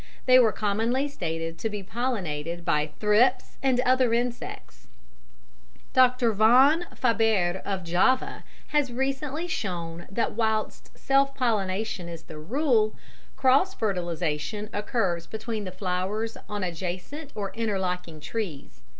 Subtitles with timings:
[0.25, 4.87] They were commonly stated to be pollinated by thrips and other insects.
[5.93, 6.31] Dr.
[6.33, 12.95] von Faber of Java has recently shown that whilst self pollination is the rule,
[13.37, 18.81] cross fertilisation occurs between the flowers on adjacent or interlocking trees.